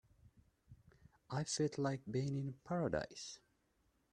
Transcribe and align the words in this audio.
I 1.29 1.43
felt 1.43 1.77
like 1.77 2.01
being 2.09 2.35
in 2.35 2.55
paradise. 2.63 3.37